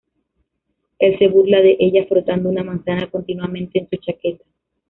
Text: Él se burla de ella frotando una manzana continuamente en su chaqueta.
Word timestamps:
Él 0.97 1.19
se 1.19 1.27
burla 1.27 1.61
de 1.61 1.77
ella 1.79 2.07
frotando 2.09 2.49
una 2.49 2.63
manzana 2.63 3.05
continuamente 3.11 3.77
en 3.77 3.87
su 3.87 3.97
chaqueta. 3.97 4.43